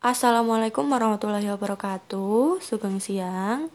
Assalamualaikum 0.00 0.88
warahmatullahi 0.88 1.52
wabarakatuh. 1.52 2.56
Sugeng 2.64 3.04
siang. 3.04 3.68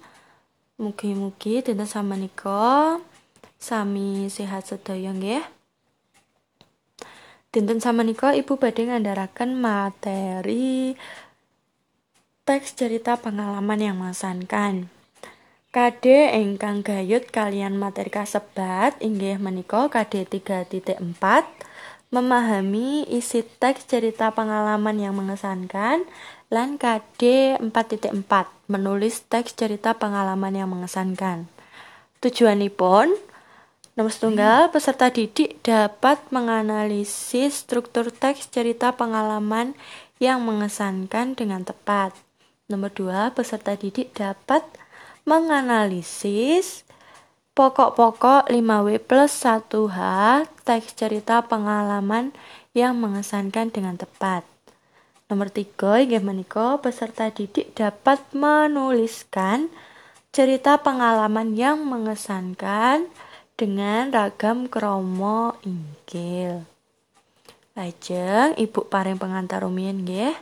Mugi-mugi 0.82 1.62
dinten 1.62 1.86
samenika 1.86 2.98
sami 3.62 4.26
sehat 4.34 4.66
sedaya 4.66 5.14
nggih. 5.14 5.46
Dinten 7.54 7.78
samenika 7.78 8.34
Ibu 8.34 8.58
badhe 8.58 8.90
ngandharaken 8.90 9.54
materi 9.54 10.98
teks 12.42 12.74
cerita 12.74 13.22
pengalaman 13.22 13.86
yang 13.86 14.02
mengesankan. 14.02 14.90
Kade 15.70 16.34
ingkang 16.42 16.82
gayut 16.82 17.30
kalian 17.30 17.78
materi 17.78 18.10
kasebat 18.10 18.98
inggih 18.98 19.38
menika 19.38 19.94
KD 19.94 20.26
3.4 20.42 20.74
memahami 22.16 23.04
isi 23.12 23.44
teks 23.44 23.92
cerita 23.92 24.32
pengalaman 24.32 24.96
yang 24.96 25.20
mengesankan 25.20 26.08
lan 26.48 26.80
KD 26.80 27.60
4.4 27.60 28.16
menulis 28.72 29.28
teks 29.28 29.52
cerita 29.52 30.00
pengalaman 30.00 30.56
yang 30.56 30.72
mengesankan. 30.72 31.52
Tujuanipun 32.24 33.12
nomor 34.00 34.12
setunggal 34.16 34.72
peserta 34.72 35.12
didik 35.12 35.60
dapat 35.60 36.24
menganalisis 36.32 37.68
struktur 37.68 38.08
teks 38.08 38.48
cerita 38.48 38.96
pengalaman 38.96 39.76
yang 40.24 40.40
mengesankan 40.40 41.36
dengan 41.36 41.68
tepat. 41.68 42.16
Nomor 42.72 42.96
dua, 42.96 43.36
peserta 43.36 43.76
didik 43.76 44.16
dapat 44.16 44.64
menganalisis 45.28 46.85
Pokok-pokok 47.56 48.52
5W 48.52 49.00
plus 49.00 49.32
1H 49.32 50.00
teks 50.68 50.92
cerita 50.92 51.40
pengalaman 51.40 52.36
yang 52.76 53.00
mengesankan 53.00 53.72
dengan 53.72 53.96
tepat. 53.96 54.44
Nomor 55.32 55.48
3, 55.48 56.04
inggih 56.04 56.20
menika 56.20 56.76
peserta 56.84 57.32
didik 57.32 57.72
dapat 57.72 58.20
menuliskan 58.36 59.72
cerita 60.36 60.84
pengalaman 60.84 61.56
yang 61.56 61.80
mengesankan 61.88 63.08
dengan 63.56 64.12
ragam 64.12 64.68
kromo 64.68 65.56
inggil. 65.64 66.68
Lajeng 67.72 68.60
Ibu 68.60 68.92
paring 68.92 69.16
pengantar 69.16 69.64
rumiyin 69.64 70.04
nggih. 70.04 70.36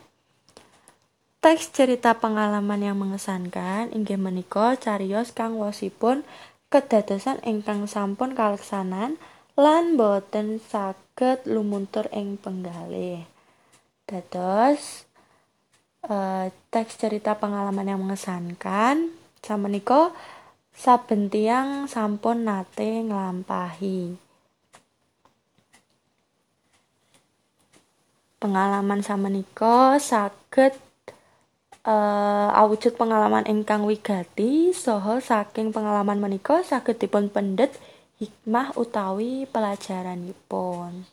Teks 1.46 1.78
cerita 1.78 2.18
pengalaman 2.18 2.82
yang 2.82 2.98
mengesankan 2.98 3.94
inggih 3.94 4.18
menika 4.18 4.74
cariyos 4.82 5.30
kang 5.30 5.62
wosipun 5.62 6.26
kedadosan 6.74 7.38
ingkang 7.46 7.86
sampun 7.86 8.34
kaleksanan 8.34 9.22
lan 9.54 9.94
boten 9.94 10.58
saged 10.58 11.46
lumuntur 11.46 12.10
ing 12.10 12.42
penggalih. 12.42 13.22
Dados 14.10 15.06
uh, 16.10 16.50
teks 16.74 16.98
cerita 16.98 17.38
pengalaman 17.38 17.86
yang 17.86 18.02
mengesankan 18.02 19.14
samenika 19.46 20.10
saben 20.74 21.30
tiyang 21.30 21.86
sampun 21.86 22.50
nate 22.50 23.06
nglampahi. 23.06 24.18
Pengalaman 28.42 29.06
samenika 29.06 30.02
saged 30.02 30.74
uh, 31.88 32.50
awujud 32.56 32.96
pengalaman 32.96 33.48
ingkang 33.48 33.84
wigati 33.84 34.72
soho 34.72 35.20
saking 35.20 35.76
pengalaman 35.76 36.20
menika 36.20 36.64
saged 36.64 37.00
dipun 37.00 37.28
pendet 37.32 37.76
hikmah 38.20 38.76
utawi 38.80 39.44
pelajaranipun. 39.52 41.08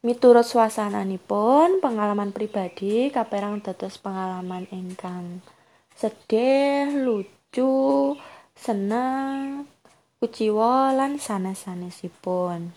Miturut 0.00 0.48
suasananipun, 0.48 1.84
pengalaman 1.84 2.32
pribadi 2.32 3.12
kaperang 3.12 3.60
dados 3.60 4.00
pengalaman 4.00 4.64
ingkang 4.72 5.44
sedih, 5.92 6.88
lucu, 7.04 8.16
seneng, 8.56 9.68
kuciwa 10.16 10.96
lan 10.96 11.20
sanes-sanesipun. 11.20 12.72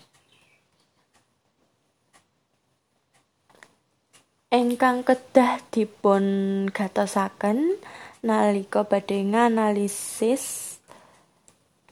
Engkang 4.54 5.02
kedah 5.02 5.58
dipun 5.74 6.22
gatosaken 6.70 7.74
nalika 8.22 8.86
badhe 8.86 9.26
nganalisis 9.26 10.78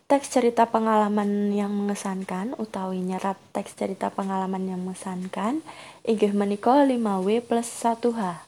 teks 0.06 0.30
cerita 0.30 0.70
pengalaman 0.70 1.50
yang 1.50 1.74
mengesankan 1.74 2.54
utawi 2.62 3.02
nyerat 3.02 3.34
teks 3.50 3.74
cerita 3.74 4.14
pengalaman 4.14 4.62
yang 4.70 4.78
mengesankan 4.78 5.58
inggih 6.06 6.30
menika 6.30 6.86
5W 6.86 7.42
plus 7.42 7.66
1H. 7.66 8.46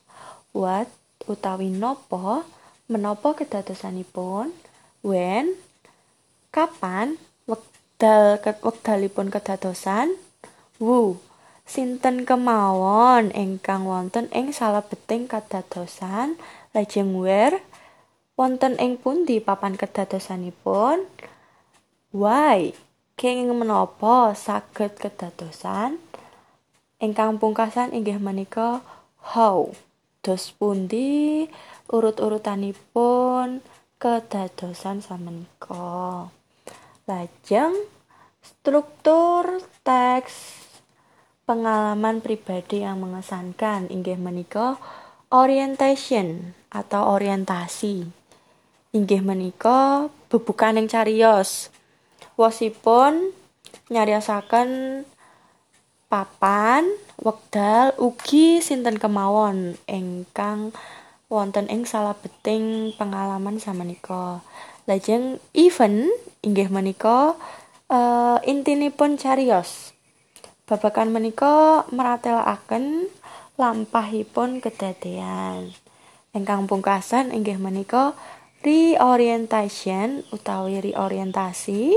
What 0.54 0.86
utawi 1.26 1.74
nopo 1.74 2.46
menapa 2.86 3.34
kedadosanipun 3.34 4.54
when 5.02 5.58
kapan 6.54 7.18
wekdal 7.50 8.38
wekdalipun 8.62 9.26
kedadosan 9.34 10.14
wu 10.78 11.18
Sinten 11.64 12.28
kemawon 12.28 13.32
ingkang 13.32 13.88
wonten 13.88 14.28
ing 14.36 14.52
salebeting 14.52 15.24
kadadosan 15.24 16.36
lajeng 16.76 17.16
wonten 18.36 18.76
ing 18.76 19.00
pundi 19.00 19.40
papan 19.40 19.72
kedadosanipun? 19.72 21.08
Why? 22.12 22.76
Kenging 23.16 23.48
menapa 23.56 24.36
saged 24.36 25.00
kedadosan? 25.00 25.96
Ingkang 27.00 27.40
pungkasan 27.40 27.96
inggih 27.96 28.20
menika 28.20 28.84
how? 29.24 29.72
Dos 30.20 30.52
pundi 30.52 31.48
urut-urutanipun 31.88 33.64
kedadosan 33.96 35.00
samenika? 35.00 36.28
Lajeng 37.08 37.72
struktur 38.44 39.64
teks 39.80 40.63
pengalaman 41.44 42.20
pribadi 42.24 42.84
yang 42.84 43.00
mengesankan. 43.00 43.88
Inggih 43.88 44.16
menika 44.20 44.80
orientation 45.28 46.56
atau 46.72 47.14
orientasi. 47.14 48.08
Inggih 48.96 49.22
menika 49.24 50.08
bebukan 50.28 50.80
yang 50.80 50.88
cariyos. 50.90 51.70
Wasipun 52.34 53.30
nyariasaken 53.92 55.02
papan 56.10 56.88
wekdal 57.20 57.94
ugi 58.00 58.58
sinten 58.64 58.98
kemawon? 58.98 59.78
Ingkang 59.86 60.74
wonten 61.30 61.70
ing 61.70 61.86
beting 62.22 62.92
pengalaman 62.98 63.62
samenika. 63.62 64.42
Lajeng 64.84 65.40
event 65.56 66.12
inggih 66.44 66.68
menika 66.68 67.32
uh, 67.88 68.38
intinipun 68.44 69.16
cariyos 69.16 69.93
Babakan 70.64 71.12
menika 71.12 71.84
meratelaken 71.92 73.12
lampahipun 73.60 74.64
kedadean. 74.64 75.76
Ingkang 76.32 76.64
pungkasan 76.64 77.36
inggih 77.36 77.60
menika 77.60 78.16
reorientation 78.64 80.24
utawi 80.32 80.80
reorientasi. 80.80 81.92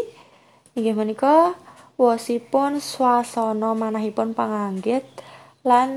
Inggih 0.75 0.99
menika 0.99 1.55
wosipun 1.95 2.83
swasana 2.83 3.71
manahipun 3.71 4.35
panganggit 4.35 5.07
lan 5.63 5.89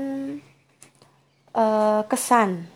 uh, 1.51 2.07
kesan. 2.07 2.71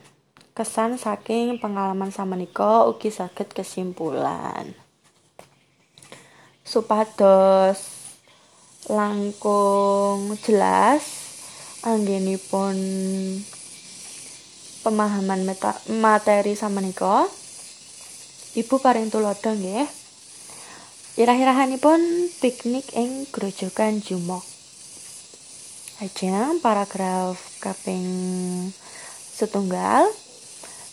Kesan 0.52 1.00
saking 1.00 1.56
pengalaman 1.64 2.12
samenika 2.12 2.84
ugi 2.84 3.16
saged 3.16 3.56
kesimpulan. 3.56 4.76
Supados 6.68 7.95
langkung 8.85 10.38
jelas 10.46 11.01
anggenipun 11.81 12.78
pemahaman 14.85 15.41
meta 15.46 15.73
materi 15.90 16.53
samenika 16.53 17.26
Ibu 18.55 18.79
paring 18.79 19.11
tulodo 19.11 19.52
nggih. 19.52 19.84
Irah-irahanipun 21.20 22.32
piknik 22.40 22.87
ing 22.96 23.28
grojogan 23.28 23.99
Jumok. 23.99 24.47
Ajeng 25.99 26.64
paragraf 26.64 27.35
kaping 27.59 28.08
setunggal. 29.35 30.08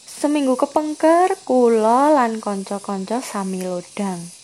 Seminggu 0.03 0.59
kepengker 0.59 1.39
kula 1.47 2.11
lan 2.11 2.43
kanca-kanca 2.43 3.23
sami 3.23 3.63
lodang 3.63 4.42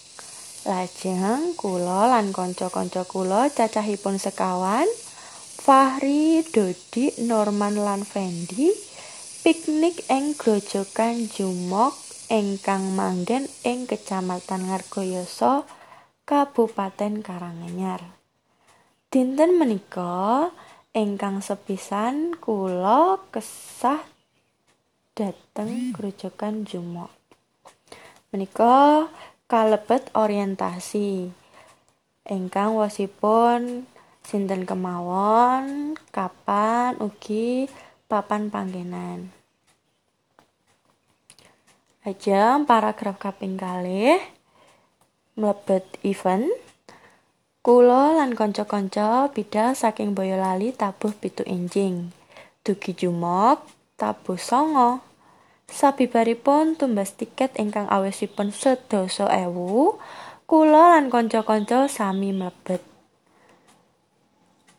Lajeng 0.69 1.57
kula 1.57 2.13
lan 2.13 2.29
kanca-kanca 2.29 3.09
kula 3.09 3.49
cacahipun 3.49 4.21
sekawan 4.21 4.85
Fahri, 5.57 6.45
Dodi, 6.45 7.25
Norman 7.25 7.81
lan 7.81 8.05
Fendi 8.05 8.69
piknik 9.41 10.05
ing 10.13 10.37
grojogan 10.37 11.25
Jumok 11.33 11.97
ingkang 12.29 12.93
manggen 12.93 13.49
ing 13.65 13.89
Kecamatan 13.89 14.69
Ngargoyoso, 14.69 15.65
Kabupaten 16.29 17.25
Karanganyar. 17.25 18.05
Dinten 19.09 19.57
menika 19.57 20.53
ingkang 20.93 21.41
sepisan 21.41 22.37
kula 22.37 23.17
kesah 23.33 24.05
dhateng 25.17 25.97
grojogan 25.97 26.69
Jumok. 26.69 27.09
Menika 28.37 29.09
kalebet 29.49 30.13
orientasi 30.13 31.33
ingkang 32.29 32.77
wasipun 32.77 33.89
sinten 34.21 34.69
kemawon, 34.69 35.97
kapan 36.13 37.01
ugi 37.01 37.65
papan 38.05 38.53
panggenan. 38.53 39.33
Ajeng 42.05 42.69
paragraf 42.69 43.17
kaping 43.17 43.57
kalih 43.57 44.21
mlebet 45.33 45.85
event 46.05 46.49
Kula 47.59 48.17
lan 48.17 48.33
kanca-kanca 48.33 49.29
bidhal 49.29 49.77
saking 49.77 50.17
Boyolali 50.17 50.73
tabuh 50.73 51.13
pitu 51.13 51.45
enjing. 51.45 52.15
Dugi 52.65 52.97
Jumok 52.97 53.61
tabuh 54.01 54.41
songo. 54.41 55.08
Sabibaripun 55.69 56.81
tumbas 56.81 57.13
tiket 57.13 57.61
ingkang 57.61 57.85
awesipun 57.93 58.57
sedasa 58.57 59.29
ewu, 59.45 60.01
kula 60.49 60.97
lan 60.97 61.13
kanca-kanca 61.13 61.93
sami 61.93 62.33
mlebet. 62.33 62.81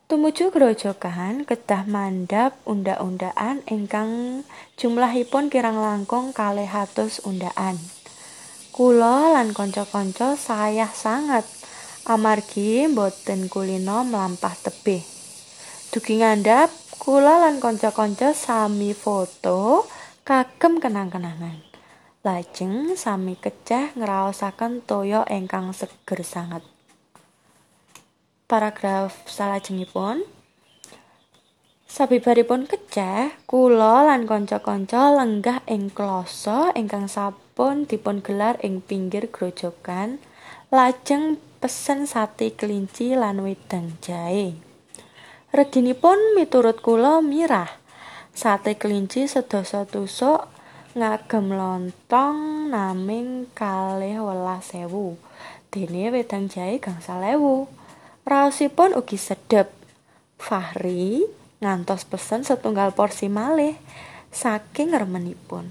Tumuju 0.10 0.50
grojogan 0.50 1.46
kedah 1.46 1.86
mandhap 1.86 2.58
unda-undaan 2.66 3.62
ingkang 3.70 4.42
jumlahipun 4.74 5.54
kirang 5.54 5.78
langkung 5.78 6.34
kalih 6.34 6.66
atus 6.66 7.22
undaan. 7.22 7.78
Kula 8.74 9.38
lan 9.38 9.54
kanca-kanca 9.54 10.34
sayah 10.34 10.90
sangat 10.90 11.46
amargi 12.10 12.90
boten 12.90 13.54
kulino 13.54 14.02
melampah 14.02 14.58
tebih. 14.58 15.06
Dugi 15.94 16.26
ngandhap, 16.26 16.74
kula 16.98 17.46
lan 17.46 17.62
kanca-kanca 17.62 18.34
sami 18.34 18.98
foto 18.98 19.86
kagem 20.30 20.78
kenang-kenangan. 20.78 21.58
Lajeng 22.22 22.94
sami 22.94 23.34
keceh 23.34 23.98
ngraosaken 23.98 24.86
toya 24.86 25.26
ingkang 25.26 25.74
seger 25.74 26.22
sanget. 26.22 26.62
Paragraf 28.46 29.26
salajengipun 29.26 30.22
Sabibaripun 31.90 32.70
keceh, 32.70 33.34
kula 33.50 34.06
lan 34.06 34.30
kanca-kanca 34.30 35.10
lenggah 35.18 35.66
ing 35.66 35.90
kloso 35.90 36.70
ingkang 36.78 37.10
sampun 37.10 37.90
dipun 37.90 38.22
gelar 38.22 38.62
ing 38.62 38.86
pinggir 38.86 39.34
grojogan, 39.34 40.22
lajeng 40.70 41.42
pesen 41.58 42.06
sate 42.06 42.54
kelinci 42.54 43.18
lan 43.18 43.42
wedang 43.42 43.98
jahe. 44.06 44.54
Reginipun 45.50 46.38
miturut 46.38 46.86
kula 46.86 47.18
mirah. 47.26 47.79
Sate 48.40 48.80
kelinci 48.80 49.28
sedasa 49.28 49.84
tusuk 49.84 50.48
ngagem 50.96 51.52
lontong 51.52 52.72
naming 52.72 53.52
kalih 53.52 54.24
welas 54.24 54.72
sewu. 54.72 55.20
Dene 55.68 56.08
wedang 56.08 56.48
jahe 56.48 56.80
gangsal 56.80 57.20
ewu. 57.20 57.68
Raosipun 58.24 58.96
ugi 58.96 59.20
sedep. 59.20 59.68
Fahri 60.40 61.28
ngantos 61.60 62.08
pesen 62.08 62.48
setunggal 62.48 62.96
porsi 62.96 63.28
malih 63.28 63.76
saking 64.32 64.96
remenipun. 64.96 65.68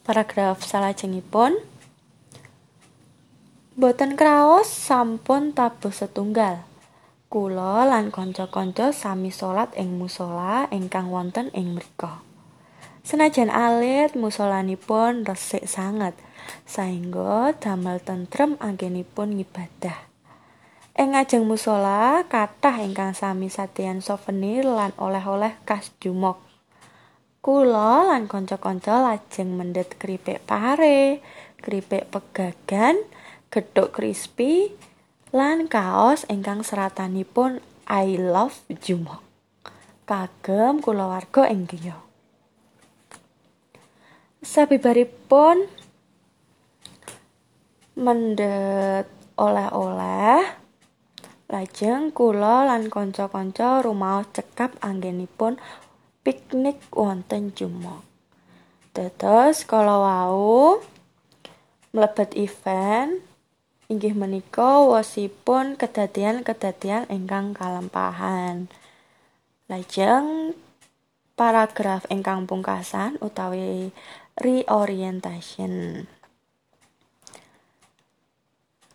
Paragraf 0.00 0.64
salajengipun 0.64 1.60
Boten 3.76 4.16
kraos 4.16 4.72
sampun 4.72 5.52
tabuh 5.52 5.92
setunggal. 5.92 6.71
Kula 7.32 7.88
lan 7.88 8.12
kanca-kanca 8.12 8.92
sami 8.92 9.32
salat 9.32 9.72
ing 9.80 9.96
musala 9.96 10.68
ingkang 10.68 11.08
wonten 11.08 11.48
ing 11.56 11.72
mriku. 11.72 12.20
Senajan 13.08 13.48
alit 13.48 14.12
musalanipun 14.12 15.24
resik 15.24 15.64
sanget, 15.64 16.12
saengga 16.68 17.56
damel 17.56 18.04
tentrem 18.04 18.60
anggenipun 18.60 19.40
ngibadah. 19.40 19.96
Ing 20.92 21.16
ngajeng 21.16 21.48
musala 21.48 22.20
kathah 22.28 22.84
ingkang 22.84 23.16
sami 23.16 23.48
sadean 23.48 24.04
souvenir 24.04 24.68
lan 24.68 24.92
oleh-oleh 25.00 25.56
khas 25.64 25.88
Jumok. 26.04 26.36
Kula 27.40 28.12
lan 28.12 28.28
kanca-kanca 28.28 29.00
lajeng 29.00 29.56
mendhet 29.56 29.96
keripik 29.96 30.44
pare, 30.44 31.24
keripik 31.64 32.12
pegagan, 32.12 33.00
gethuk 33.48 33.96
crispy 33.96 34.76
lan 35.32 35.64
kaos 35.64 36.28
ingkang 36.28 36.60
seratanipun 36.60 37.64
I 37.88 38.20
love 38.20 38.60
Jumo. 38.84 39.24
Kagem 40.04 40.84
kulawarga 40.84 41.48
ing 41.48 41.64
griya. 41.64 41.96
Sabibaripun 44.44 45.64
mendhet 47.96 49.08
oleh-oleh 49.40 50.44
lajeng 51.48 52.12
kula 52.12 52.68
lan 52.68 52.92
kanca-kanca 52.92 53.80
rumaos 53.80 54.28
cekap 54.36 54.76
anggenipun 54.84 55.56
piknik 56.20 56.76
wonten 56.92 57.56
Jumo. 57.56 58.04
Dados 58.92 59.64
kala 59.64 59.96
wau 59.96 60.84
mlebet 61.96 62.36
event 62.36 63.31
inggih 63.92 64.16
menika 64.16 64.80
wasipun 64.80 65.76
kedadian-kedadian 65.76 67.12
ingkang 67.12 67.52
kalampahan. 67.52 68.72
Lajeng 69.68 70.56
paragraf 71.36 72.08
ingkang 72.08 72.48
pungkasan 72.48 73.20
utawi 73.20 73.92
reorientation. 74.40 76.08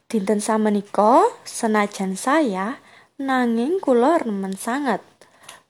Dinten 0.09 0.41
samenika 0.41 1.29
senajan 1.45 2.17
saya 2.17 2.81
nanging 3.21 3.77
kula 3.77 4.17
remen 4.25 4.57
sanget. 4.57 5.05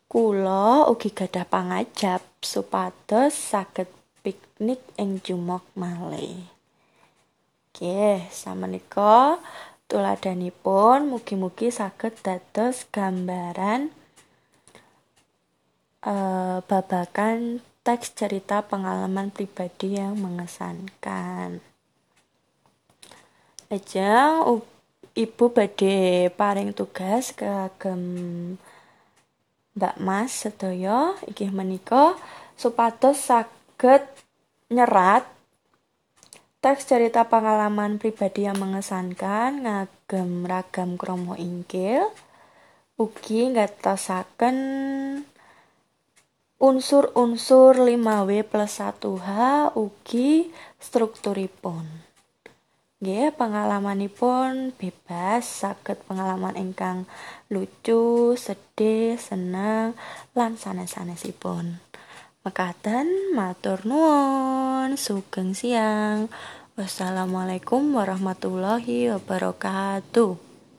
Kula 0.07 0.88
ugi 0.88 1.12
gadah 1.12 1.44
pangajap 1.44 2.24
supados 2.39 3.35
saged 3.35 3.91
piknik 4.24 4.79
ing 4.95 5.19
Jumok 5.19 5.68
malih. 5.75 6.56
Nggih, 7.77 8.25
samenika 8.33 9.38
tuladanipun 9.85 11.13
mugi-mugi 11.13 11.69
saged 11.69 12.18
dados 12.25 12.89
gambaran 12.89 13.94
uh, 16.01 16.57
babagan 16.65 17.62
teks 17.86 18.17
cerita 18.17 18.65
pengalaman 18.65 19.29
pribadi 19.29 19.93
yang 20.01 20.17
mengesankan. 20.17 21.62
Aja 23.69 24.41
Ibu 25.13 25.53
badhe 25.53 26.34
paring 26.34 26.74
tugas 26.74 27.29
kagem 27.29 28.01
Mbak 29.77 29.96
Mas 30.01 30.34
sedaya 30.34 31.13
inggih 31.29 31.53
menika 31.53 32.17
supados 32.57 33.29
saged 33.29 34.01
nyerat 34.74 35.37
Teks 36.57 36.89
cerita 36.89 37.29
pengalaman 37.29 38.01
pribadi 38.01 38.49
yang 38.49 38.57
mengesankan 38.57 39.61
ngagem 39.61 40.41
ragam 40.41 40.97
kromo 40.97 41.37
ingkil 41.37 42.09
ugi 42.97 43.53
ngatosaken 43.53 44.57
unsur-unsur 46.57 47.77
5W 47.77 48.41
plus 48.41 48.81
1H 48.81 49.29
ugi 49.77 50.49
strukturipun. 50.81 51.85
Nggih, 53.05 53.37
pengalamanipun 53.37 54.73
bebas 54.73 55.45
saged 55.45 56.01
pengalaman 56.09 56.57
ingkang 56.57 57.05
lucu, 57.53 58.33
sedih, 58.33 59.13
seneng 59.21 59.93
lan 60.33 60.57
sanes-sanesipun. 60.57 61.87
Mekaten 62.48 63.36
matur 63.36 63.84
nuwun, 63.84 64.96
sugeng 64.96 65.51
siang. 65.51 66.32
Wassalamualaikum 66.80 67.92
warahmatullahi 67.92 69.12
wabarakatuh. 69.12 70.47